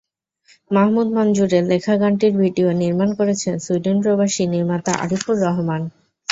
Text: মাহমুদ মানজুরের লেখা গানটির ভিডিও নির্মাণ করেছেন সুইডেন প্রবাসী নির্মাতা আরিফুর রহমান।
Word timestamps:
মাহমুদ 0.71 1.07
মানজুরের 1.13 1.63
লেখা 1.63 1.93
গানটির 1.97 2.33
ভিডিও 2.37 2.69
নির্মাণ 2.81 3.09
করেছেন 3.19 3.53
সুইডেন 3.65 3.97
প্রবাসী 4.03 4.43
নির্মাতা 4.47 4.91
আরিফুর 5.03 5.35
রহমান। 5.45 5.81